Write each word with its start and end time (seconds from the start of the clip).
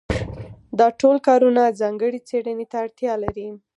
دا 0.79 0.87
ټول 0.99 1.17
کارونه 1.27 1.61
ځانګړې 1.81 2.19
څېړنې 2.27 2.65
ته 2.71 2.77
اړتیا 2.83 3.13
لري. 3.23 3.47